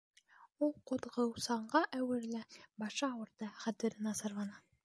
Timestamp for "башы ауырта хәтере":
2.85-4.07